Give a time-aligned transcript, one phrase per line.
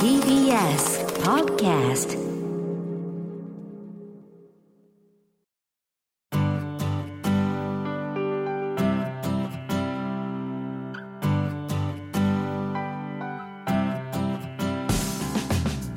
[0.00, 2.16] TBS Podcast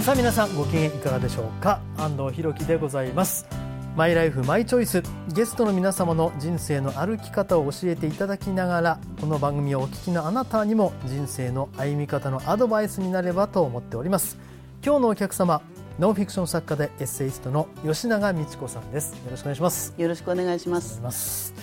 [0.01, 1.81] さあ皆さんご機嫌いかがでしょうか？
[1.97, 3.45] 安藤博樹でございます。
[3.99, 5.03] マイライフマイチョイス
[5.33, 14.37] ゲストの皆様の人生の歩き方を教えていただきながらこの番組をお聞きのあなたにも人生の歩み方のアドバイスになればと思っております。
[14.81, 15.61] 今日のお客様
[15.99, 19.15] ノンフィクション作家でエッセイストの吉永美智子さんです。
[19.15, 19.93] よろしくお願いします。
[19.97, 21.53] よろしくお願いします。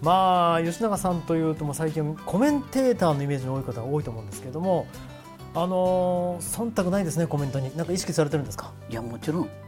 [0.00, 4.86] まあ吉永さんというとも最近コメンテーターのイメージの多い方が多いと思うんですけれども
[5.54, 7.76] あの忖度ないですねコメントに。
[7.76, 8.72] なんか意識されてるんですか？
[8.88, 9.42] いやもちろん。
[9.42, 9.63] はい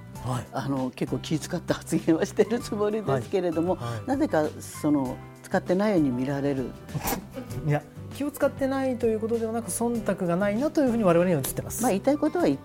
[0.52, 6.70] あの結構気遣った発言はしているつもりですけれども、はいはいなぜかその使ってないように見られる
[7.68, 7.80] いや
[8.14, 11.82] 気を使ってないということではなく忖度がないなというふうに我々には映ってます。
[11.82, 12.58] まあ言いたいことは言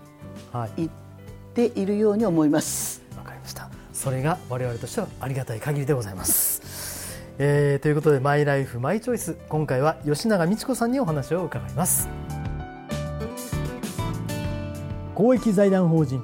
[0.51, 0.89] はい、言っ
[1.53, 3.69] ているように思いますわかりました。
[3.93, 6.61] それが我々としてはありがたい限りでございます。
[7.37, 12.09] えー、ということでマイライフマイチョイス今回は吉永美智子さんにお話を伺います。
[15.13, 16.23] 公益財団法人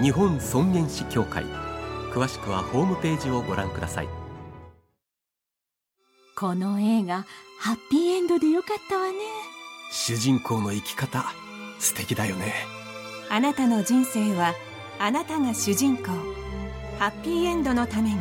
[0.00, 1.44] 日本尊厳死協会。
[2.12, 4.08] 詳しくはホームページをご覧ください。
[6.36, 7.26] この映画
[7.58, 9.18] ハッピーエンドでよかったわね。
[9.92, 11.24] 主人公の生き方
[11.78, 12.54] 素敵だよね。
[13.28, 14.54] あなたの人生は
[14.98, 16.04] あなたが主人公。
[16.98, 18.16] ハッピーエンドのために。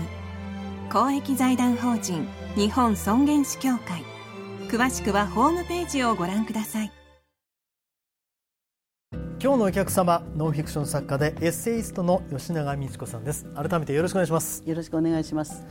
[0.92, 4.10] 公益財団法人日本尊厳死協会。
[4.70, 6.92] 詳しくはホームページをご覧ください
[9.42, 13.46] 今日のお客様ノンフィクション作家でエッセイストの吉永美智子さんです。
[13.56, 14.62] 改めてよろしくお願いします。
[14.66, 15.64] よろしくお願いします。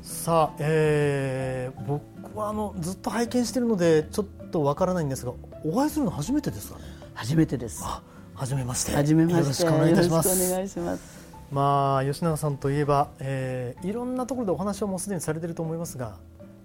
[0.00, 2.02] さあ、えー、僕
[2.34, 5.34] はあのずっと拝見しているのでちょっとわからないんですが
[5.66, 6.84] お会いするの初めてですかね？
[7.12, 7.82] 初めてです。
[7.84, 8.02] あ
[8.34, 8.92] 初めまして。
[8.92, 9.40] 初めまして。
[9.40, 10.28] よろしくお願いいたします。
[10.28, 11.24] よろしくお願いします。
[11.52, 16.16] まあ吉永さんといえば、えーいろんなところでお話をもうすでにされていると思いますが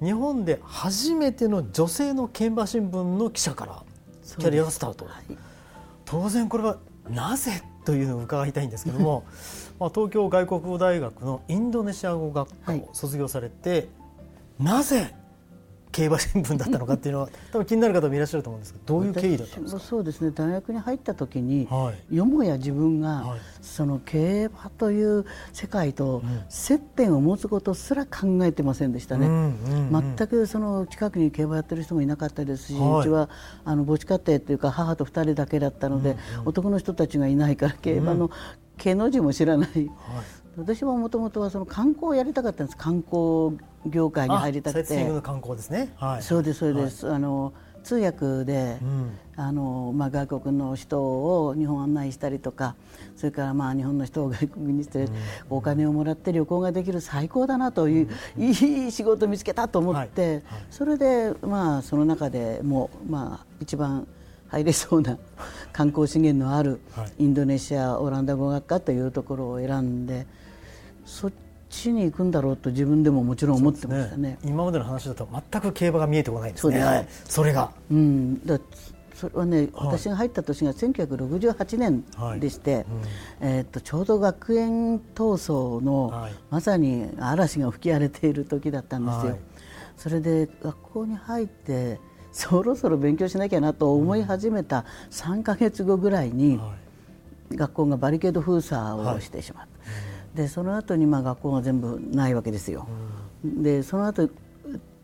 [0.01, 3.83] 日本で初めての女性の競馬新聞の記者から
[4.37, 5.37] キャリアがスタート、はい
[6.09, 6.77] 当然これは
[7.07, 9.25] なぜというのを伺いたいんですけども
[9.79, 13.89] まあ東京外国語大学のインドネシア語学科を卒業されて、
[14.59, 15.13] なぜ
[15.99, 19.81] 競馬新聞だったのかっていうのは 多分気になる方もいらっしゃると思うんですけどどういう経緯だったんですか？
[19.81, 20.31] そうですね。
[20.31, 22.15] 大学に入った時に、はい。
[22.15, 23.39] よもや自分が、はい。
[23.61, 26.23] その競馬という世界とん。
[26.47, 30.15] 接点を持つことすら考えてませんでしたね、うんうんうん。
[30.15, 32.99] 全くその近くに競馬やってる人もいなかったですし、はい。
[33.01, 33.29] うちは
[33.65, 38.31] あの母子家庭というか母と2人だけだったので、男の人たちがいないから競馬の
[38.77, 39.91] 毛の字も知らない
[40.57, 42.77] 私はもともとはその観光をやりたかったんです。
[42.77, 45.21] 観光業界に入りたくて。
[45.21, 49.17] 観光ですね、はい、そうですそうです、あの通訳で、うん。
[49.35, 52.75] あのまあ、外国の人を日本案内したりとか
[53.15, 55.07] それからまあ日本の人を外国にして、
[55.49, 58.49] お金をもらって旅行ができる最高だなという、い
[58.87, 60.33] い仕事を見つけたと思って、はい。
[60.33, 60.43] はい。
[60.69, 64.07] それで、まあ、その中でもう、まあ、一番
[64.49, 65.17] 入れそうな
[65.71, 67.23] 観光資源のあるはい。
[67.23, 70.27] インドネシアオランダ語学科というところを選んで
[71.05, 71.31] そっ
[71.69, 74.37] ちに行くんだろうと自分でももちろん思ってましたね。
[74.43, 77.07] 今までの話だと全く競馬が見えてこないんですね。
[77.25, 78.59] それが、うん、だ
[79.13, 79.69] それはね、はい。
[79.73, 82.85] 私が入った年が1968年でして、
[83.41, 86.33] えーっとちょうど学園闘争の、はい。
[86.49, 89.31] まさに嵐が吹き荒れている時だったんですよ。
[89.31, 89.39] はい。
[89.97, 91.99] それで学校に入って
[92.31, 96.73] そろそろ勉強しなきゃなと思い始めた3か月後ぐらいに、は
[97.53, 99.67] 学校がバリケード封鎖をしてしまっ
[100.35, 102.87] た、でその後にまに学校が全部ないわけですよ。
[103.43, 104.29] でその後、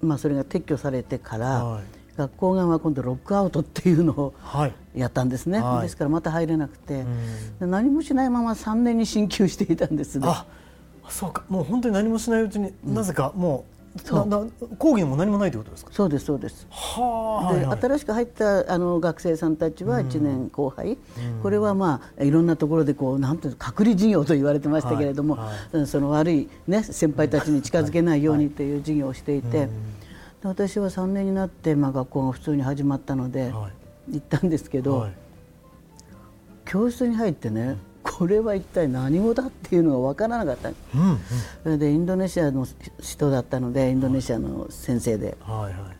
[0.02, 1.84] まあそれが撤去されてから、はい。
[2.16, 4.74] 学校側は今度ロックアウトっていうのをはい。
[4.96, 5.82] やったんですね、はい。
[5.82, 7.04] ですからまた入れなくて、
[7.60, 10.28] で何もしないまま3年に進級していたんですね。
[10.30, 10.46] あ
[11.10, 11.44] そうか。
[11.50, 13.75] もう本当に何もしないうちに、なぜかもう
[14.78, 15.92] 講義にも何もないということですか？
[15.94, 16.68] そうですそうです。
[16.70, 17.80] はあ、ではいはい。
[17.82, 20.98] 新しく入ったあの学生さんたちは1年後輩、
[21.42, 28.78] これはまあいろんなところでこうなんていうの隔離授業と言われてましたけれども、はいはうんその悪い、ね、先輩たちに近づけないようにとい。
[28.78, 29.70] う授業をしていて、で
[30.44, 34.16] 私は3年になって、まあ、学校が普通に始まったので、はい。
[34.16, 35.14] 行ったんですけど、はい。
[36.66, 40.70] 教室に入ってねこれは一体何語だっていうのが分からなかった。
[40.70, 41.20] うんうん。
[41.64, 42.68] それでインドネシアの
[43.02, 45.36] 人だったのでインドネシアの先生で。
[45.42, 45.92] はいは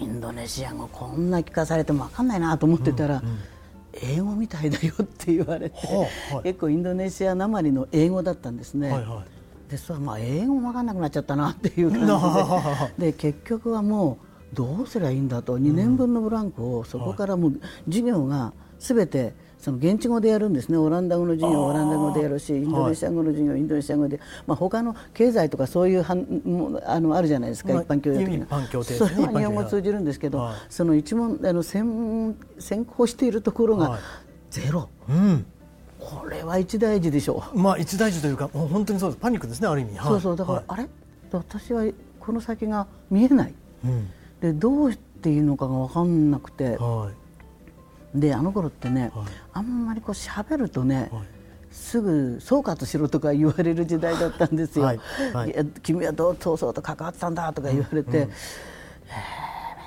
[0.00, 0.04] い。
[0.04, 3.22] インドネシア語こんな聞かされても分かんないなと思ってたら、
[3.94, 6.44] 英語みたいだよって言われて、はあはい。
[6.44, 8.90] 結構インドネシアなまりの英語だったんですね。
[8.90, 9.70] はいはい。
[9.70, 12.00] でそれはまあ英語も分かんなくなっちゃったなっていう感
[12.96, 13.12] じで。
[13.12, 14.18] で結局はも
[14.52, 15.58] うどうすりゃいいんだと。
[15.58, 20.76] 2年分のブランクをそこからもう授業が全てその現地語でやるんですね。
[20.76, 28.68] オランダ語の授業はオランダ語でやるしインドネシア語の授業はインドネシア語で、まあ、他の経済とかそういうはんもあのあるじゃないですか、まあ一般教養的な。
[28.68, 28.84] 教ね。
[28.84, 30.54] それは日本語通じるんですけど、はい。
[30.68, 33.90] その一問あの専専攻しているところはい。
[33.92, 33.98] が
[34.50, 35.46] ゼロ、うん。
[35.98, 37.58] これは一大事でしょう。
[37.58, 39.20] まあ一大事というかもう本当にそうです。
[39.20, 40.08] パニックですねある意味、はい。
[40.08, 40.36] そうそう。
[40.36, 40.64] だから、はい。
[40.68, 40.88] あれ？
[41.32, 41.84] 私は
[42.20, 43.54] この先が見えない。
[43.84, 44.10] うん。
[44.40, 46.76] でどうしていいのかが分かんなくて。
[46.76, 47.23] はい
[48.14, 49.26] であの頃ってね、はい。
[49.54, 51.22] あんまりこう喋るとね、はい。
[51.72, 54.84] すぐ総括しろとか言われる時代だったんですよ。
[54.84, 55.00] はい。
[55.32, 55.50] はい。
[55.50, 58.26] や君はどうそうそうと関わってたんだとか言われて、えー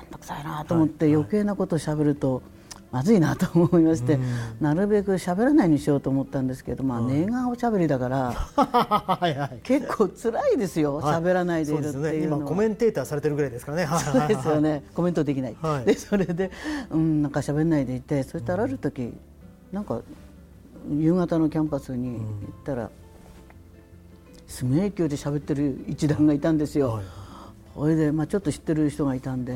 [0.02, 1.14] めんどくさいなと思って、はい。
[1.14, 2.42] 余計なことを喋ると
[2.90, 4.18] まずいなと思いまして、
[4.60, 9.60] なるべく喋らないにしようと思ったんですけど、まあ、寝顔しゃべりだから はいはい。
[9.62, 12.38] 結構辛いですよ喋、らないでいるっていうのは。
[12.38, 13.84] 今コメンテーターされてるぐらいですからね。
[13.84, 15.84] は いそうですよね、 コメントできない、はい。
[15.84, 16.50] でそれで、
[16.90, 19.12] うん、なんか喋んないでいて、そしたらある時、
[19.70, 20.00] なんか
[20.90, 22.90] 夕方のキャンパスに行ったら、
[24.46, 27.04] すごい勢いで喋ってる一団がいたんですよ、はい。
[27.74, 29.54] それで、まあ、ちょっと知ってる人がいたんで、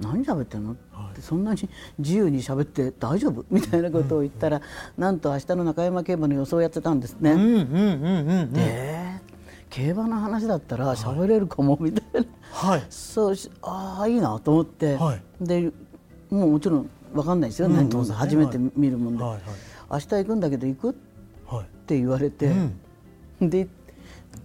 [0.00, 0.72] 何喋ってんの？
[0.72, 0.76] っ
[1.14, 3.44] てそんなに自由に喋って大丈夫？
[3.50, 4.60] みたいなことを言ったら、
[4.98, 7.32] なんと明日の中山競馬の予想をやってたんですね。
[7.32, 8.52] うんうんうんうんうん。
[8.52, 9.20] で
[9.70, 11.78] 競馬の話だったら喋れるかも？
[11.80, 12.26] みたいな。
[12.50, 12.82] はい。
[12.90, 15.22] そうしああいいなと思って、はい。
[15.40, 15.72] で
[16.30, 18.18] もうもちろん分かんないですよ、うん何当然ね。
[18.18, 19.42] 初めて見るもんで、はいはい。
[19.92, 20.90] 明日行くんだけど行く？
[20.90, 20.94] っ
[21.46, 21.66] はい。
[21.86, 22.52] て言われて、
[23.40, 23.50] うん。
[23.50, 23.68] で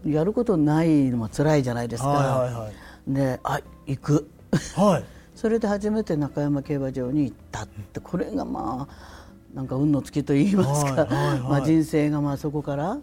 [0.06, 3.13] やることないのは辛いじゃないですか、はいはいはい。
[3.13, 4.30] であ行く。
[4.75, 5.04] はい
[5.42, 11.08] それで初めて中山競馬場に行ったってこれがまあなんか運の尽きと言いますか、
[11.50, 13.00] まあ、人生がまあそこから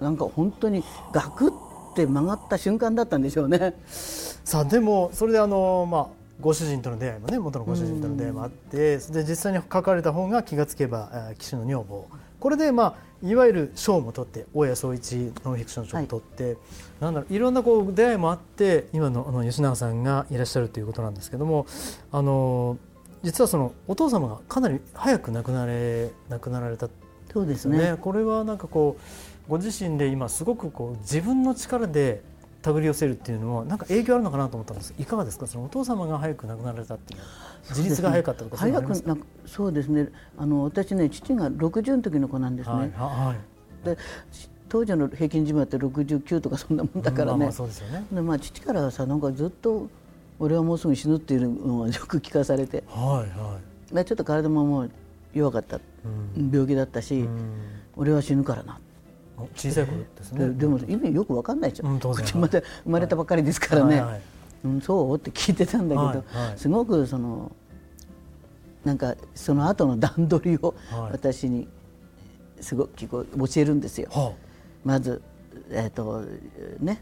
[0.00, 0.82] なんか本当に
[1.12, 3.76] ガクって曲がった瞬間だったんでしょうね。
[3.86, 6.06] さあでもそれであのまあ
[6.40, 12.08] ご主人との出会いもね元のご主人との出会いもあってそれで実際に書かれた本が気がつけばえー騎手の女房
[12.46, 15.14] これでまあいわゆる賞も取って大谷総一
[15.44, 16.56] ノンフィクション賞も取って、
[17.00, 21.66] なんだろういろんなこう出会いもあって今のあの吉永さんがいらっしゃるということなんですけども
[22.12, 22.78] あの
[23.24, 26.88] 実はそのお父様がかなり早く亡くなれ亡くなられた
[27.32, 27.96] そうですねね。
[28.00, 28.96] これはなんかこ
[29.48, 32.22] うご自身で今すごくこう自分の力で
[32.62, 34.94] 手繰り寄せるっていうのはなんか影響あるのかなと思ったんです。
[34.98, 35.46] いかがですか？
[35.46, 37.20] そのお父様が早く亡くなられたっていう。
[37.20, 37.30] のは
[37.70, 38.80] 自立が早かったとかそうか？
[38.80, 40.08] 早くなんかそうですね。
[40.36, 43.96] あの私ね父が60の時の子なんですね、はいはいで
[44.68, 48.04] 当時の平均寿命って69とかそんなもんだからね、まあまあそうですよね。
[48.10, 49.88] でまあ、父からはさなんかずっと
[50.40, 52.82] 俺はもうすぐ死ぬっていうのをよく聞かされて。
[52.88, 53.58] はいは
[53.92, 54.90] でちょっと体ももう
[55.32, 55.78] 弱かった、
[56.50, 57.54] 病気だったし、いうん。
[57.94, 58.80] 俺は死ぬからな、
[59.54, 60.48] 小さい頃ですね。
[60.48, 62.40] ででも意味よく分かんないじゃん、うん当然。
[62.40, 64.20] まだ生まれたばっかりですからね、はいはい。
[64.64, 66.16] うん、そうって聞いてたんだけど、はい
[66.48, 66.58] はい。
[66.58, 67.52] すごくその
[68.84, 71.12] なんかその後の段取りをはい。
[71.12, 71.68] 私に
[72.60, 74.08] すごくこう教えるんですよ。
[74.10, 74.32] は
[74.84, 75.20] まず、
[75.70, 76.22] えーと
[76.80, 77.00] ね、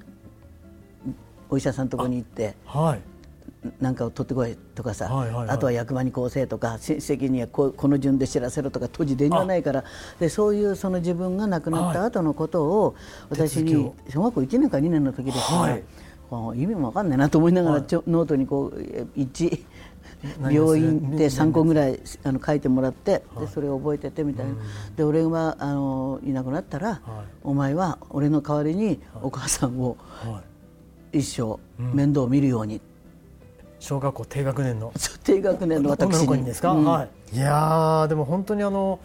[1.48, 3.00] お医者さんのところに行ってあはい
[3.80, 5.08] 何かを取ってこいとかさ、
[5.48, 9.84] あとは役場にこうせえとか親戚にはこうこの順で知らせろとか当時電話ないから。
[10.20, 12.94] でそういうその自分が亡くなった後のことを
[13.30, 15.84] 私に小学校1年か2年の時ですから、はい。
[16.60, 17.86] 意味も分かんないなと思いながら、はい。
[17.86, 19.64] ちょノートにこうえ1
[20.40, 24.52] 何病院何で3個ぐらいあの書いてもらって、でそれを覚えててみたいな、
[24.96, 27.00] で俺があのいなくなったら、
[27.42, 31.18] お前は俺の代わりにお母さんをはい。
[31.18, 32.80] 一生面倒を見るように、
[33.84, 34.92] 小学校低学年の。
[35.24, 36.46] 低学年の私女の子にに。
[36.46, 36.84] ですか、うん。
[36.84, 38.98] はい、いやーでも本当にあの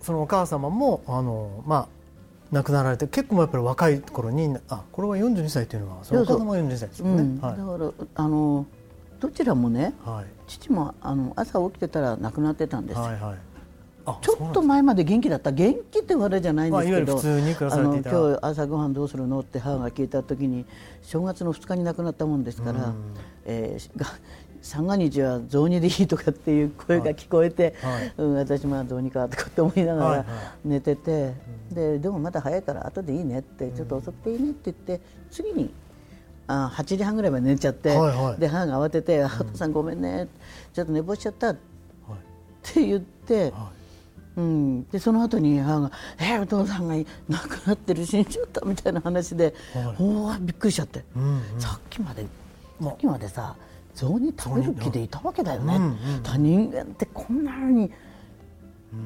[0.00, 1.88] そのお母様もあのまあ
[2.50, 7.40] 亡くなられて結構やっぱり若い頃にあこれは42歳というのはそのお母様は42歳ですよね、うん。
[7.40, 7.56] はい。
[7.58, 8.66] だからあの
[9.20, 10.26] どちらもねはい。
[10.48, 13.34] 父もあの朝起きてたら亡くなってたんですよ、はいはい。
[13.34, 13.51] あ
[14.20, 20.64] ちょっと前まで元気だった元気ってあれじゃないんですけど、まああの今日朝ごはんどうするのって母が聞いた時に
[21.02, 22.92] 正月の2日に亡くなったもんですから、
[23.44, 24.06] えーが
[24.62, 28.12] 三が日は雑煮でいいとかっていう声が聞こえて、はい。
[28.16, 30.26] うん、私まあどうにかとかって思いながらはいはい。
[30.64, 31.34] 寝てて、
[31.72, 35.74] ででもまだ早いから後でいいねってちょっと遅くていいねって言って次に
[36.46, 38.40] あ8時半ぐらいまで寝ちゃって、はいはい。
[38.40, 40.28] で母が慌てて「あお父さんごめんね
[40.72, 41.72] ちょっと寝坊しちゃった」って
[42.70, 43.52] って言って、
[44.36, 46.94] うん、でその後に母が「えお父さんが
[47.28, 49.96] 亡くなってる死んじゃった」みたいな話で、はい。
[49.98, 51.60] おおびっくりしちゃって、うんうん。
[51.60, 52.24] さっきまで
[52.80, 53.54] まさっきまでさ
[53.94, 57.90] 象に食べる気でいたわけだよね、うんうん人間ってこんなのに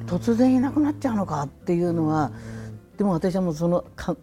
[0.05, 2.31] 突然いなくなっちゃうのかっていうのは、
[2.97, 4.15] でも私はもうそのか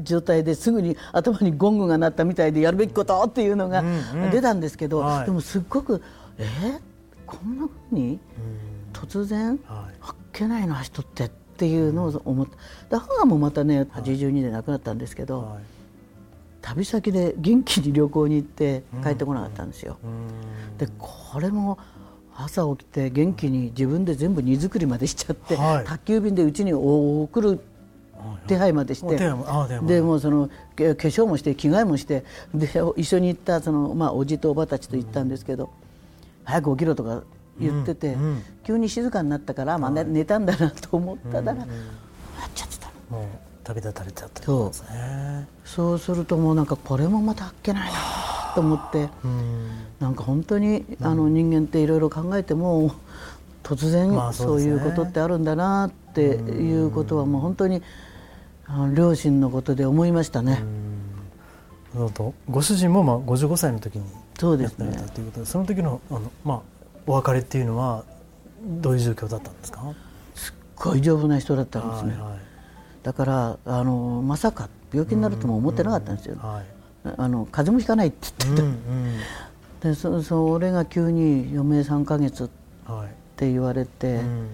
[0.00, 4.30] 状態ですぐに頭にゴングが鳴ったみたいでやるべきことっていうのがうんうん。
[4.30, 5.26] 出たんですけど、はい。
[5.26, 6.02] でもすっごく
[6.38, 6.80] えー
[7.26, 8.18] こんなふうに？
[8.94, 9.94] 突然はい。
[10.00, 12.46] あっけないな人ってっていうのを思っ
[12.88, 12.98] た。
[12.98, 15.62] で母もまたね82で亡くなったんですけど、はい。
[16.62, 19.98] 旅先で元気に旅行に行って帰ってこなかったんですよ。
[20.02, 20.06] う
[20.74, 20.78] ん。
[20.78, 21.78] でこれも
[22.36, 25.84] 朝起きて元気に自分で全部荷造りまでしちゃって、はい。
[25.84, 27.60] 宅急便でうちに送る
[28.46, 29.16] 手配までして、
[29.86, 32.24] でもうそのけ化粧もして着替えもして
[32.54, 35.70] で一緒に行ったその、まあ、おじとおばたちと行ったんですけど、
[36.42, 37.22] 早く起きろとか
[37.58, 38.42] 言ってて、うんうん。
[38.64, 41.66] 急に静かになったから、まあね寝たんだなと思ったら、やっ
[42.54, 43.18] ちゃってたの。
[43.18, 43.28] もう
[43.64, 45.48] 旅立たれちゃったってことですね。
[45.64, 47.98] そうするともうなんかこれもまたあっけないな
[48.54, 49.08] と思って。
[49.24, 49.68] うん。
[50.00, 52.92] なんか本当に、あの人間っていろいろ考えても
[53.62, 57.82] 突然まあそそういうことってあるんだなっていうことはもう本当に
[58.94, 60.62] 両親のことで思いましたね。
[62.50, 64.04] ご主人もまあ55歳の時に
[64.38, 64.92] そうですね。
[65.14, 66.60] ということでその時のあの、まあ、
[67.06, 68.04] お別れっていうのは
[68.80, 69.82] どういう状況だったんですか？
[70.34, 72.12] すっごい丈夫な人だったんですね。
[72.12, 72.38] はいはい。
[73.02, 76.36] だからあのまさか病気になるとも思ってなかったんですよ。
[76.38, 76.64] はい。
[77.18, 78.78] あの風邪もひかないって言ってうん
[79.80, 79.88] た。
[79.90, 82.48] でそそれが急に余命3ヶ月っ
[82.88, 83.08] うんはい。
[83.36, 84.48] て言われて、うん。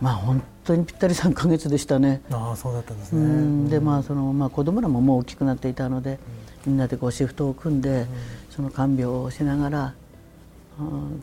[0.00, 2.20] まあ本当にぴったり3ヶ月でしたね。
[2.30, 3.68] ああそうだったんですうねん。
[3.68, 6.20] でまあそのまあ子供らももう大きくなっていたので、
[6.66, 8.06] みんなでこうシフトを組んで、
[8.50, 9.92] その看病をしながら、うん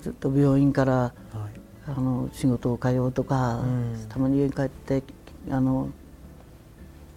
[0.02, 1.60] ずっと病院からはい。
[1.88, 4.06] あの仕事を通うとか、うん。
[4.08, 5.04] たまに家に帰って
[5.50, 5.90] あの、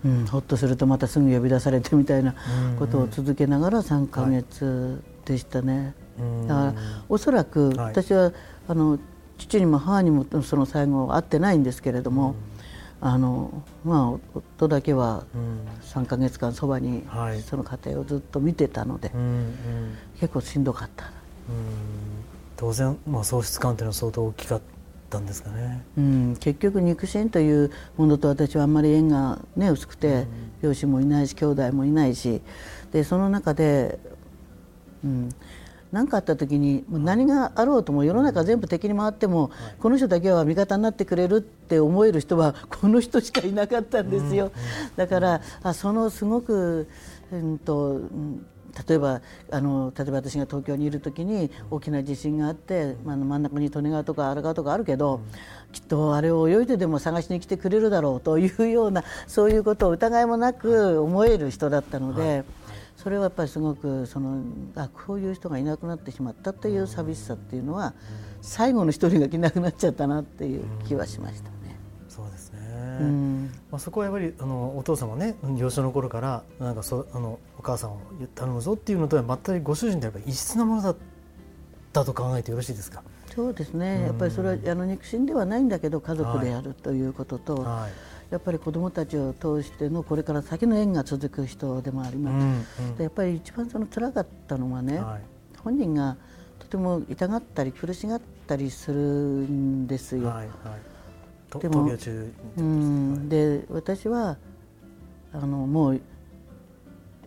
[0.04, 2.34] うん、ほっとするとまたすぐ呼び出されてみたいな
[2.78, 5.94] ことを続けながら3ヶ月でしたね。
[6.18, 6.74] うんだから
[7.08, 7.78] おそらくはい。
[7.88, 8.32] 私は
[8.66, 8.98] あの
[9.36, 12.34] 父にも母にもその最後会ってないんですけれども、
[13.00, 15.58] あのまあ夫だけはうん。
[15.82, 17.40] 3ヶ月間そばにはい。
[17.42, 19.54] その家庭をずっと見てたので、うんうん。
[20.18, 22.03] 結構しんどかった、うん
[22.56, 24.60] 当然、まあ、喪失感というのは相当大きかっ
[25.10, 25.84] たんですかね。
[25.96, 30.26] うん、結局肉親というものと私はあんまり縁が、ね、薄くて、
[30.62, 32.40] 両親もいないし兄弟もいないし
[32.92, 33.98] でその中で
[35.04, 35.28] うん。
[35.94, 44.50] 何かあった時に何があろうとも世の中全部敵に回っても、この人だけは味方になってくれるって思える人は この人しかいなかったんですよ、
[44.96, 46.88] だからあそのすごく、
[47.32, 48.44] うんとうん
[48.88, 55.20] 例えばあの例えば私が東京にいる時に大きな地震があって、まあ、真ん中に利根川とか荒川とかあるけど、
[55.72, 62.44] きっとあれを泳いででも探しに来てくれるだろうというようなそういうことを疑いもなく思える人だったので。
[62.96, 64.42] それはやっぱりすごくその
[64.76, 67.92] あこういう人がいなくなってしまったという寂しさっていうのは
[68.40, 71.50] 最後の一人がいなくなっちゃったなっていう気はしました
[73.70, 78.00] まあ、そこはやっぱりあのお父様ね幼少の頃からなんかそあのお母さんを
[78.34, 80.96] 頼むぞっていうのとは全くご主人でやっぱり異質なものだっ
[81.92, 83.02] たと考えてよろしいですか？
[83.34, 84.02] そうですね。
[84.02, 87.92] やっぱりそれはあの肉親ではないんだけど家族であるということと、はい。
[88.30, 92.80] やっぱり子どもたちを通してのこれから先の縁が続く人でもあります。
[92.80, 92.96] うんうん。
[92.96, 95.22] でやっぱり一番その辛かったのはね、はい。
[95.62, 96.16] 本人が
[96.58, 100.28] とても痛がったり苦しがったりするんですよ。
[100.28, 100.46] はいはい。
[100.46, 100.93] と
[101.60, 101.88] でも
[102.56, 103.28] うん。
[103.28, 104.36] で私は
[105.32, 106.00] あのもう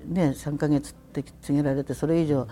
[0.08, 2.48] ね3ヶ月って告げられてそれ以上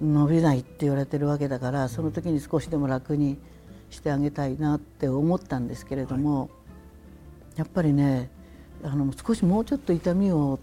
[0.00, 3.38] 伸びないって言われてるわけだからその時に少しでも楽に
[3.90, 6.48] してあげたいなって思ったんですけれども、
[7.56, 8.30] やっぱりね
[8.82, 10.58] あの少しもうちょっと痛みを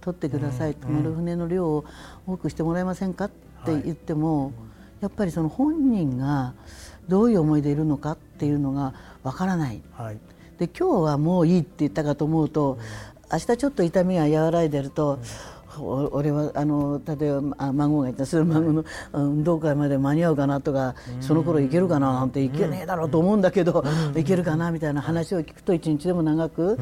[0.00, 1.84] 取ってください、泊まる船の量を
[2.26, 3.30] 多くしてもらえませんかっ
[3.64, 4.52] て言っても、
[5.00, 6.54] やっぱりその本人が
[7.08, 8.94] どういう思いでいるのかっていうのが
[9.24, 9.82] わからない。
[9.94, 10.18] はい。
[10.58, 12.78] で今日はもういいって言ったかと思うと、
[13.32, 15.18] 明日ちょっと痛みが和らいでると、お
[15.80, 26.78] 俺はあの例えばあ孫がいたする孫のあ運動会まで間に合うかなとか、その頃行けるかななんて行けねえだろうと思うんだけど、行けるかなみたいな話を聞くと一日でも長く、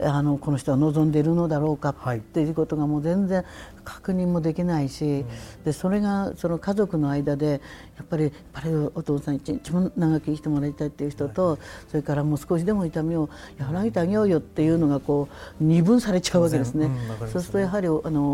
[0.00, 3.44] あのこの人は望んでいるのだろうかはいっていうことがもう全然
[3.84, 5.24] 確認もできないし、
[5.64, 7.60] でそれがその家族の間で
[7.96, 11.58] やっぱりやっぱりお父さん一日も長く生きてもらいたいっていう人と、
[11.88, 13.28] それからもう少しでも痛みを
[13.60, 15.28] 和らげてあげようよっていうのがこ
[15.60, 16.90] う二分されちゃうわけですね。
[17.32, 18.31] そうするとやはりあの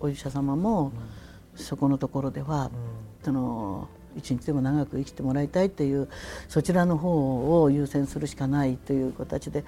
[0.00, 0.92] お医者様も
[1.54, 2.70] そこのところでは、
[3.24, 6.08] その一日でも長く生きてもらいたいという
[6.48, 9.64] そちらの方を優先するしかないという形で。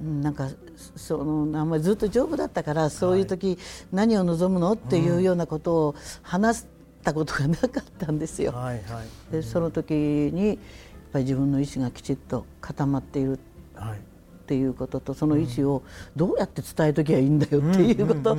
[0.00, 0.48] なんか
[0.94, 3.58] そのあんまりずっと丈夫だったからそういう時、
[3.90, 4.74] 何を望むの？
[4.74, 6.66] っていうようなことを話し
[7.02, 8.52] たことがなかったんですよ。
[8.52, 10.56] はいはい、でその時にやっ
[11.12, 13.40] ぱり自分の意思がきちっと固まっている
[14.48, 15.82] っていうこととその意思を
[16.16, 18.38] どうやって伝えときゃいいんだよっていうこと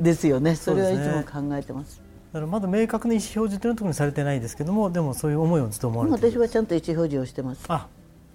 [0.00, 0.54] ですよね。
[0.54, 2.00] それはいつも考えてます。
[2.32, 7.64] だからまだ明確な意思表示というのは特にされてないですけどもでもそういう思いをずっと思われて私はちゃんと意思表示をしてます。
[7.66, 7.88] あ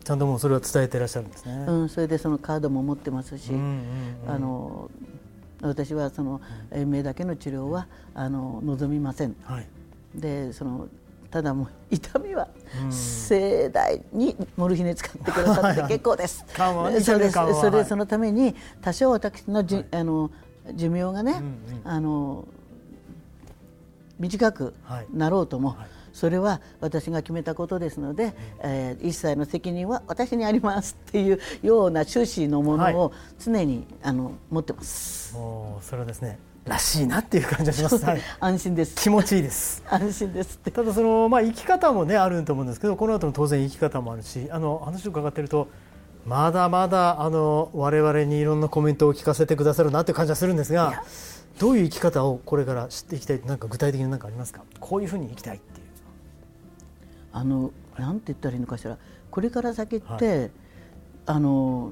[0.03, 3.63] ちゃんともうそれは伝えていらっしゃるんですね、うん、それでそのカードも持ってますし、うんうん
[4.25, 4.91] うん、あの
[5.61, 6.41] 私はその
[6.73, 9.67] 延命だけの治療はあの望みません、はい、
[10.13, 10.89] でその
[11.33, 12.47] ただもう痛みは
[12.91, 16.45] 盛大にモルヒネ使ってくださって結構です。
[17.01, 20.29] それそれそのために多少私のじ、はい、あの
[20.75, 22.47] 寿命がね、うんうん、あの
[24.19, 24.75] 短く
[25.11, 35.35] なろうとも、はい、それは私が決めたことですので、うん、えー、一切の責任は私にありますっていうような趣旨のものを常に、あの持ってます。
[35.35, 38.05] おそれはですねらしいなっていう感じがします。
[38.05, 38.96] はい、安心です。
[38.96, 39.84] 気持ちいいです。
[39.89, 45.67] 安心ですただそのまあ生き方もねあると思うんですけど、この後の当然生き方もあるし、あの話を伺っていると。
[46.25, 51.03] まだまだあの我々にいろんなコメントを聞かせてくださるなという感じはするんですが
[51.60, 54.63] どういう生き方をこれから知っていきたいなんか具体的に何かありますか？
[54.79, 55.88] こういうふうに生きたいっていう
[57.34, 58.98] あのなんて言ったらいいのかしら
[59.29, 60.51] これから先って、はい、
[61.25, 61.91] あの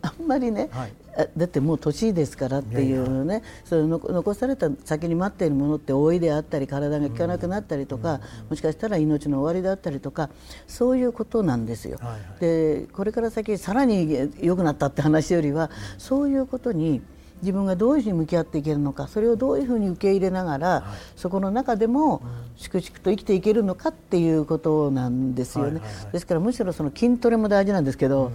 [0.00, 0.92] あんまりね、はい、
[1.36, 10.30] だってもう年ですからっていうねそれ残された先に待っているものって老いであったり体が効かなくなったりとか、もしかしたら命の終わりであったりとか
[10.66, 11.98] そういうことなんですよ。
[12.00, 17.02] はいはい、でこれから先さらに良くなったって話よりはそういうことに
[17.42, 20.82] 自分がどういうふうに向き合っていけるのかそれをどういうふうに受け入れながら、はい、
[21.16, 22.22] そこの中でも
[22.56, 25.72] 粛々と生きていけるのかっていうことなんですよね。
[25.72, 28.32] はいはいはい、ですからむしろその筋トレも大事なんですけど、うん、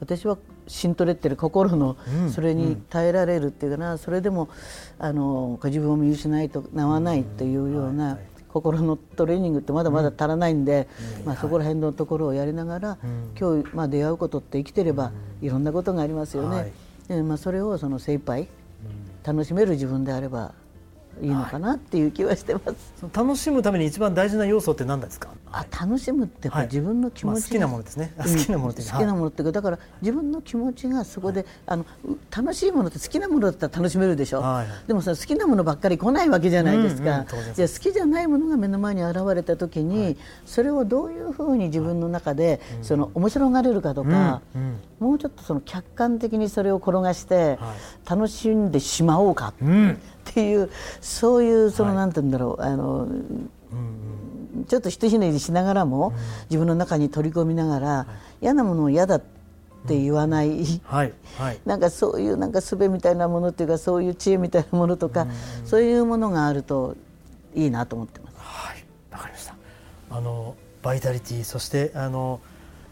[0.00, 0.36] 私は
[0.68, 1.96] 筋トレってる心の
[2.32, 4.48] それに耐えられるっていうかな、それでも
[4.98, 8.18] あの自分を見失いとなわないというような。
[8.48, 10.88] 心のトレーニングってまだまだ足らないんで、
[11.26, 12.98] まあ、そこら辺のところをやりながら、
[13.38, 16.72] 今日、まあ、出会うことって生きてればいろんなことがありますよね。
[17.06, 18.48] でまあ、それをその精一杯
[19.24, 20.54] 楽しめる自分であれば
[21.20, 22.66] いいのかなっていう気はしてます、
[23.02, 25.28] はい、楽しむために一番大事な要素って何ですか？
[25.58, 31.86] あ楽しむって自分の気持ち、まあ、好きなものですね、好きなものって好きなものってだから自分の気持ちがそこで、あの
[32.36, 44.42] 楽しいものって好きなものだったら楽しめるでしょ、はい、でもさ好きなものばっかり来ないわけじゃないですか、じゃ好きじゃないものが目の前に現れた時に、はい、それをどういうふうに自分の中で、その面白がれるかとか、
[44.98, 47.58] もうちょっとその客観的にそれを転がして
[48.08, 49.98] 楽しんでしまおうか、うん
[50.30, 52.62] っていうそういうその、なんて言うんだろう。
[52.62, 53.06] あの、
[54.68, 56.12] ちょっとひとひねりしながらも、
[56.50, 58.06] 自分の中に取り込みながら、
[58.40, 59.20] 嫌なものを嫌だっ
[59.86, 61.12] て言わない、はい。
[61.38, 65.26] はい、 なんかそういうなんか術みたいなものっていうかそういう知恵みたいなものとか、
[65.64, 66.96] そういうものがあると
[67.54, 68.36] いいなと思ってます。
[68.38, 68.84] はい。
[69.12, 69.54] わかりました。
[70.10, 72.40] あのバイタリティそしてあの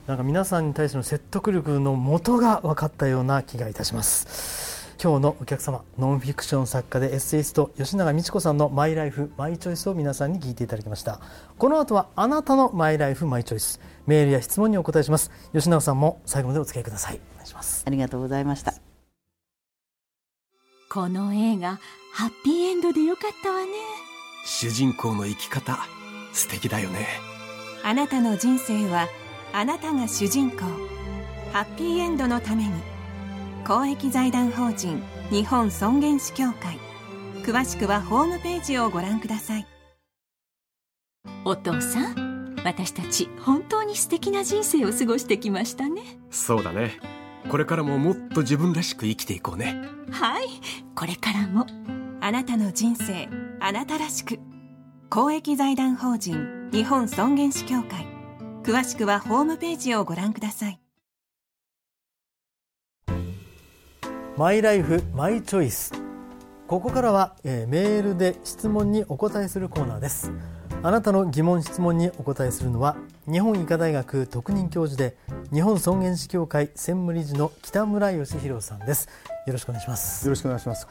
[0.07, 4.74] なんか皆さんに対しての説得力の元が分かったような気がいたします。
[5.05, 11.21] 今日のお客様ノンフィクション作家でエッセイスト吉永美智子さんのマイライフマイチョイスを皆さんに聞いていただきました。
[11.59, 13.83] この後はあなたのマイライフマイチョイス。
[14.07, 15.31] メールや質問にお答えします。
[15.53, 17.21] 吉永さんも最後までお付き合いください。
[17.33, 17.85] お願いします。
[17.87, 18.73] ありがとうございました。
[20.89, 21.79] この映画
[22.15, 23.67] ハッピーエンドでよかったわね。
[24.47, 25.81] 主人公の生き方
[26.33, 27.07] 素敵だよね。
[27.83, 29.09] あなたの人生は
[29.53, 30.61] あなたが主人公。
[31.53, 32.94] ハッピーエンドのために
[33.67, 36.79] 公益財団法人日本尊厳死協会。
[37.45, 39.67] 詳しくはホームページをご覧ください。
[41.47, 46.03] お父さん私たち本当に素敵な人生を過ごしてきましたね。
[46.31, 46.99] そうだね。
[47.49, 49.81] これからももっと自分らしく生きていこうね。
[50.11, 50.47] はい。
[50.95, 51.67] これからも。
[52.21, 53.29] あなたの人生
[53.61, 54.39] あなたらしく。
[55.09, 58.15] 公益財団法人日本尊厳死協会。
[58.65, 60.81] 詳しくはホームページをご覧ください
[64.37, 65.93] マイライフマイチョイス
[66.67, 70.33] ここからは、えー、メールで質問にお答えするコーナーです。
[70.83, 72.97] あなたの疑問質問にお答えするのは
[73.31, 75.17] 日本医科大学特任教授で
[75.53, 79.09] 日本尊厳死協会専務理事の北村義弘さんです。
[79.47, 80.27] よろしくお願いします。
[80.27, 80.89] よろしくお願いします。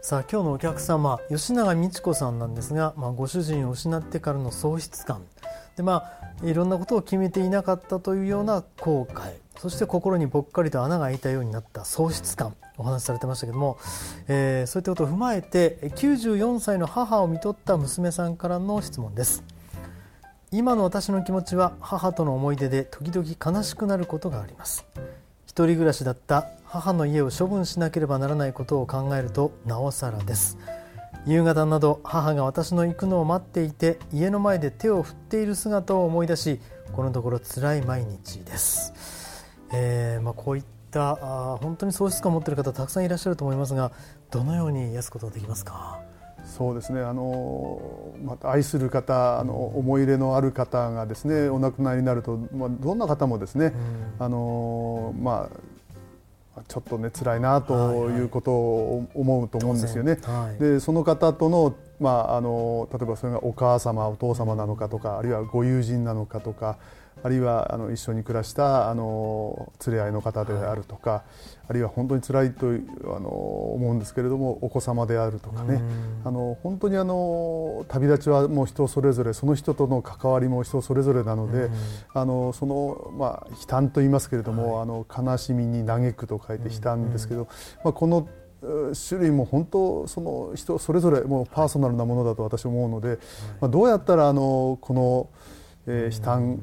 [0.00, 5.26] さあ今日のお客様吉永美智子さんなんですが、まあ、ご主人を失ってからの喪失感。
[5.76, 6.10] でま
[6.42, 9.34] あいろんなことを決めていなかったというような後悔。
[9.58, 13.78] そして心にぽっかりと穴が開いたようになった喪失感お話しされてましたけども、
[14.28, 19.42] えー、そういったことを踏まえて94歳の母を看取った娘さんからの質問です。
[20.50, 24.86] 今の私の気持ちは母との思い出で時々悲しくなることがあります。
[25.44, 30.56] 一人暮らしだった母の家を処分しなければならないことを考えるとなおさらです。
[31.26, 36.60] 夕方など母が私の行くのを待っていて家の前で手を振っている姿を思い出し
[36.92, 38.94] このところ辛い毎日です、
[39.72, 43.92] えーまあ、こういったあ本当に喪失感を持っている方たくさんいらっしゃると思いますが
[44.30, 46.00] どのように癒すことができますか？
[46.44, 47.02] そうですね。
[47.02, 55.50] あのまた愛する方あの思い入れのある方がですねお亡くなりになると、まあ、どんな方もですね、うん、あのま
[56.56, 60.18] あちょっとね辛いなということを思うと思うんですよね。
[60.22, 66.78] はいはい、でその方とのまあ、あの例えばそれがお母様お父様なのかとかあるいはご友人なのかとか
[67.22, 71.22] あるいはあの一緒に暮らしたあの連れ合いの方であるとか、はい、
[71.68, 75.80] あるいは本当に辛いとあの思うんですけれどもお子様であるとかね。
[76.24, 81.70] あの本当にあの旅立ちはもう人それぞれその人との関わりも人それぞれなので
[82.12, 87.48] あのその、まあ、悲嘆と言いますけれども、はい、あの悲しみに嘆くと書いて悲嘆ですけど、
[87.84, 88.28] まあ、この
[88.60, 93.18] 種類も本当その人それぞれもうパーソナルなものだと私は思うので、
[93.60, 95.28] まあ、どうやったらあのこの、
[95.86, 96.60] えー、悲嘆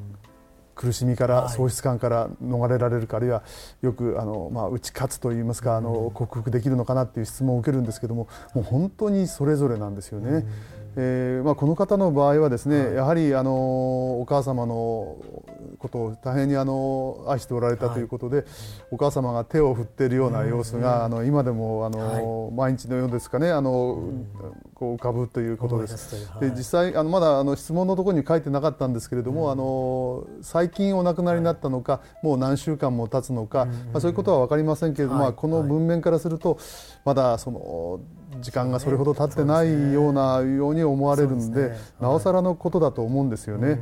[0.76, 3.44] 苦しみから喪失感から逃れられるか、あるいは
[3.82, 10.46] よくあの、まあ、打ち勝つといいますかあの克服できるのかなっていう質問を受けるんですけどももう本当にそれぞれなんですよね。
[10.98, 15.18] えーまあ、この方の場合はですね、はい、やはりあのお母様の
[15.78, 18.46] ことを大変にあの愛しておられたということで、はい、
[18.92, 24.02] お母様が手を振っているような様子が、あの今でもあの、はい、毎日のようですかねあの、
[24.74, 26.30] こう浮かぶということです。
[26.40, 36.58] で実際あのまだあの質問のところに書いてなかったんですけれども、あの最近お亡くなりになったのか、もう何週間も経つのか、まあ、そういうことは分かりませんけれども、まあ、この文面からすると
[37.04, 38.00] まだその
[38.42, 43.80] 時間がそれほど経ってないようなように思われるんで、ね、なおさらのことだと思うんですよね。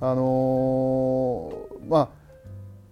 [0.00, 2.22] あのー、まあ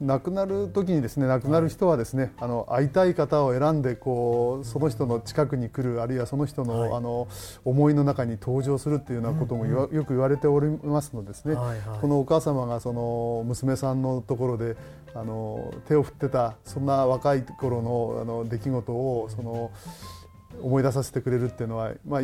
[0.01, 7.29] 亡くなる時にですね亡くなる人はですねあの会いたい方を選んでこうその人の近くに来るあるいはその人のはい、あの
[7.65, 14.77] 思いの中に登場するっていうようなことも、うんうん、よく言われておりますのですね、はいはい、このお母様がその娘さんのところで
[15.15, 19.71] あの手を振ってたそんな若い頃のあの出来事をその。
[20.15, 20.20] うん
[20.63, 22.21] 思い出させてくれるっていうのは、まあ、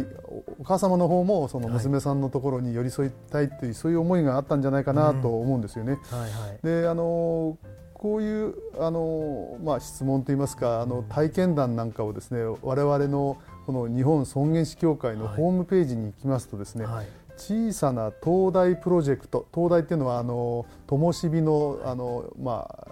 [0.58, 5.98] お母様の方もその娘さんのところに寄り添いたいっていう、そういう思いがあったんじゃないかなと思うんですよね。
[6.10, 7.58] はいはい、であの
[7.94, 22.88] こういうあの、まあ、質問といいますかあの体験談なんかをですね我々のこの日本尊厳死協会のホームページに行きますとですね、はい、小さな東大プロジェクト東大っていうのはあの灯火のあの、まあ、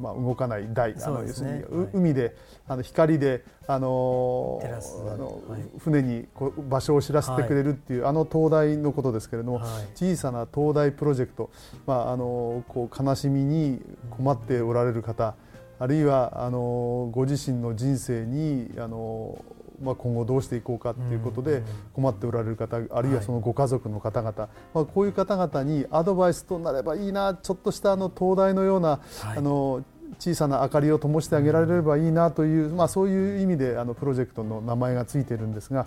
[0.00, 2.36] まあ、動かない台、あの要するに、海で
[2.66, 5.40] あの光であのあの、
[5.78, 9.60] 船にこう場所を知らせてくれるっていう、あの灯台のことですけれども、
[9.94, 11.50] 小さな灯台プロジェクト、
[11.86, 15.34] まあ、あのこう悲しみに困っておられる方、
[15.78, 19.44] あるいはあのご自身の人生にあの
[19.82, 21.62] まあ、今後どうしていこうかということで
[21.94, 29.84] 困っておられる方あるいはそのご家族の方々、まあ、こういう方々にアドバイスとなればいいなちょっとしたあの灯台のような、あの
[30.18, 35.86] 小さな明かりを灯してあげられればいいなという、まあ、そういう意味であのプロジェクトの名前がついているんですが、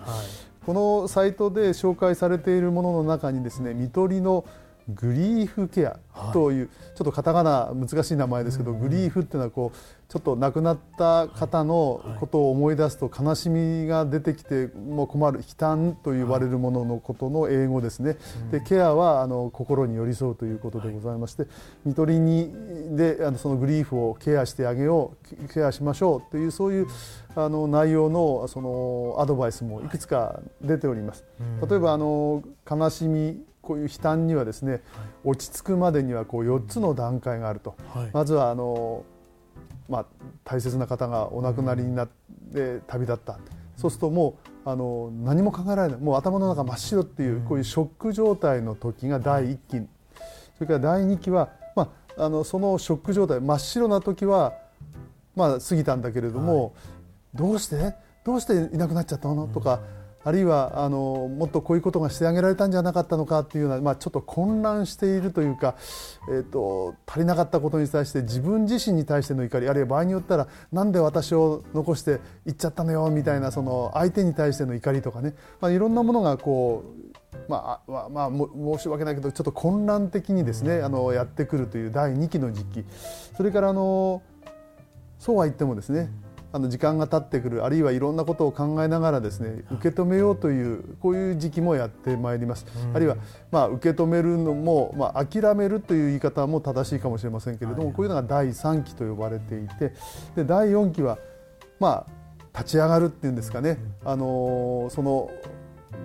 [0.66, 4.44] このサイトで紹介されているものの中にですね看取りの
[4.88, 5.98] グリーフケア
[6.32, 18.16] という、はい、ちょっとカタカナ難しい名前ですけど、うん、グリーフっていうのはこうちょっと亡くなった方のことを思い出すと悲しみが出てきても困る悲嘆と言われるもののことの英語ですね、
[18.50, 21.46] でケアはあの心に寄り添うということでございまして、
[21.84, 22.52] 看取りに
[22.96, 26.86] であのそのグリーフをケアしてあげようケアしましょうというそういう
[27.34, 31.24] あの内容のそのアドバイスもいくつか出ております。
[31.68, 34.82] 例えばあの悲しみこういう悲嘆にはですね、はい、
[35.24, 39.04] 落ち着くまでにはこう4つの段階があると、はい、まずはあの、
[39.88, 40.06] まあ、
[40.44, 42.08] 大切な方がお亡くなりになっ
[42.52, 43.38] て旅立った、
[43.76, 46.00] そうするともうあの何も考えられない。
[46.00, 49.88] もう頭の中真っ白っていう、こういうショック状態の時が第1期、
[50.56, 54.52] それから第2期は、まあ、あのそのショック状態真っ白な時は、
[55.34, 56.74] まあ、過ぎたんだけれども、
[57.34, 57.94] どうして？
[58.24, 59.48] どうしていなくなっちゃったの？
[59.48, 59.80] とか。
[60.24, 65.76] あるいはあのもっとこういうことがしてあげられたんじゃなかったのかというような、まあ、ちょっと混乱しているというか、
[66.28, 77.04] えーと、足りなかったことに対して自分自身に対しての怒りあるいは場合によったらなんで私を残して行っちゃったのよみたいなその相手に対しての怒りとかね、まあ、いろんなものがこう
[77.48, 82.84] まあ、まあ、申し訳ないけどちょっと混乱的にですねあのやってくるという第2期の時期。
[83.36, 84.22] それからあの
[85.18, 86.10] そうは言ってもですね
[86.54, 92.64] あの時間が経ってくるあるいはいろんなことを考えながらですね受け止めようというこういう時期もやってまいります、
[92.94, 93.16] あるいは、
[93.50, 99.94] まあ、受け止めるのも、まあ、諦めるという言い方も正しいかもしれませんけれども、こういうのが第3期と呼ばれていて
[100.36, 101.18] で第4期は、
[101.80, 105.32] まあ、立ち上がるっていうんですかね、あのその、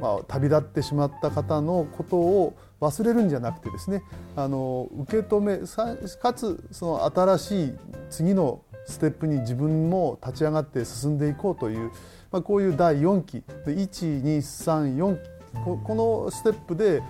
[0.01, 4.01] まあ、旅立ってしまった方のことを忘れるんじゃなくてですね
[4.35, 5.59] あの受け止め
[6.17, 7.73] かつその新しい
[8.09, 11.91] 次のステップに自分も立ち上がって進んでいこうという、
[12.31, 15.29] まあ、こういう第4期1234期
[15.63, 17.01] ここのステップで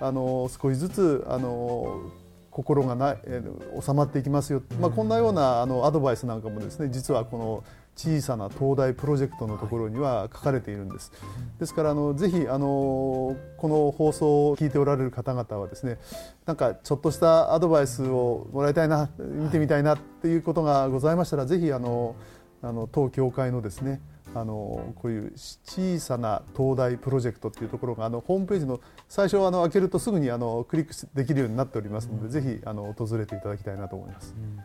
[0.00, 2.12] あの少しずつあの
[2.50, 3.40] 心がな、え
[3.80, 7.64] 収まっていきますよ、まあ、こんなようなあのアドバイスなんかもですね実はこの
[7.98, 11.10] 小さな東大プロジェクトのところには書かれているんです。
[11.58, 15.98] ですからあのぜひあのこの放送を聞いておられる方々はですね
[16.46, 22.14] なんかちょっとしたアドバイスをもらいたいな見てみたいなっていうことがございましたらぜひあの
[22.62, 24.00] あの当協会のですね
[24.32, 34.34] あのこういう小さな東大プロジェクトっていうところがあのホームページの最初あの開けるとすぐにあのクリックできるようになっておりますので、うん、ぜひあの訪れていただきたいなと思います。
[34.38, 34.60] うん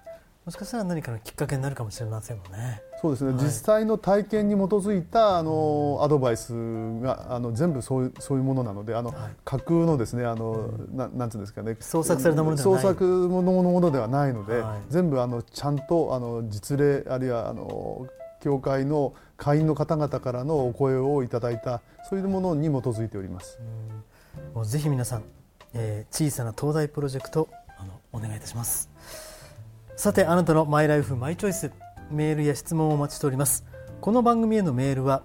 [0.45, 2.81] もしかしたら何かのきっかけになるかもしれませんもんね。
[3.01, 6.53] そうですね、はい、実際の体験に基づいたあのアドバイス
[7.01, 11.77] があの全部そういうそういうものなのであの、はい、架空のですねあの、ななんていうんですかね。
[11.79, 12.81] 創作されたものではない。
[12.81, 18.07] 創作のものではないので、はい、全部あのちゃんとあの実例あるいはあの
[18.41, 23.59] 教会の会員の方々からのお声をいただいたそういうものに基づいております。
[24.53, 25.23] もうぜひ皆さん、
[25.73, 28.92] えー、小さな東大プロジェクトあのお願いいたします。
[29.95, 31.71] さてあなたのマイライフマイチョイス
[32.09, 33.63] メールや質問をお待ちしております。
[34.01, 35.23] この番組へのメールは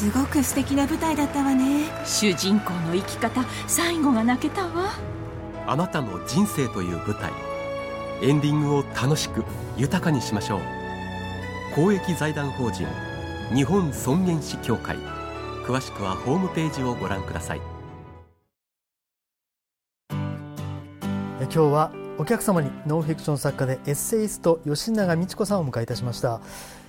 [0.00, 1.84] すごく素敵な舞台だったわね。
[2.06, 4.94] 主人公の生き方最後が泣けたわ。
[5.66, 7.30] あなたの人生という舞台。
[8.22, 9.44] エンディングを楽しく
[9.76, 10.60] 豊かにしましょう。
[11.74, 12.86] 公益財団法人
[13.54, 14.96] 日本尊厳死協会。
[15.66, 17.60] 詳しくはホームページをご覧ください。
[21.40, 26.40] 今日はお客様にノンフィクション作家でエッセイスト吉永美智子さんをお迎えいたしました。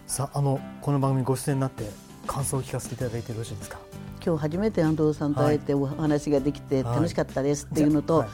[0.08, 3.78] さああのこの番組ご出演になって感想を聞かせていただいてよろしいですか？
[4.24, 8.30] 今日初めて安藤さんと会えてお話ができて楽しかったですっていうのと、はい。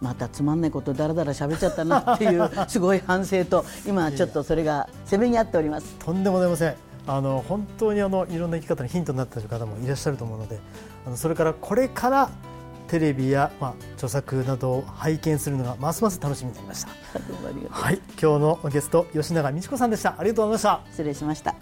[0.00, 5.94] またつまんないことだらだら喋っちゃったなっていう すごい反省と今ちょっとそれがせめぎ合っております。
[6.00, 6.74] とんでもございません。
[7.06, 10.58] あの本当にあのいろんな生き方にヒントになっている方もいらっしゃると思うので
[11.06, 12.30] あのそれからこれから
[12.88, 16.90] テレビや、まあ、著作などを拝見するのがますます楽しみになりました。
[17.70, 18.00] はい。
[18.20, 20.16] 今日のゲスト吉永美智子さんでした。
[20.18, 20.90] ありがとうございました。
[20.90, 21.54] 失礼しました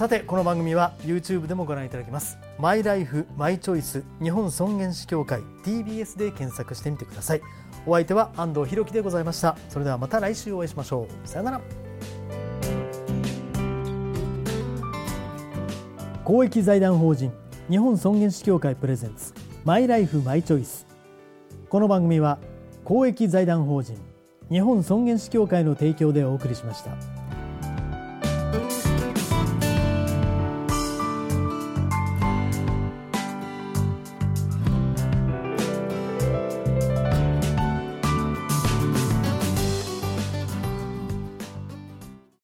[0.00, 2.38] さてこの番組は YouTube でもご覧いただけます。
[2.58, 7.42] マイライフマイチョイス日本尊厳死協会 TBS で検索してみてください。
[7.84, 9.58] お相手は安藤博樹でございました。
[9.68, 11.28] それではまた来週お会いしましょう。
[11.28, 11.60] さよなら。
[16.24, 17.30] 公益財団法人
[17.68, 19.34] 日本尊厳死協会プレゼンツ
[19.66, 20.86] マイライフマイチョイス。
[21.68, 22.38] この番組は
[22.84, 23.98] 公益財団法人
[24.50, 27.19] 日本尊厳死協会の提供でお送りしました。